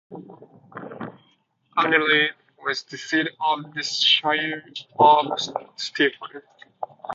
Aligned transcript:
Annerley 1.77 2.31
was 2.65 2.81
the 2.85 2.97
seat 2.97 3.27
of 3.39 3.71
the 3.75 3.83
Shire 3.83 4.63
of 4.97 5.39
Stephens. 5.75 6.41